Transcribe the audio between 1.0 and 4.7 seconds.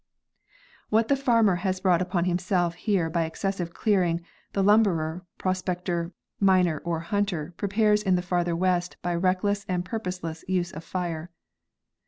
the farmer has brought upon himself here by excessive clearing, the